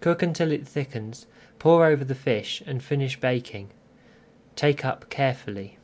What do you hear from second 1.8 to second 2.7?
over the fish,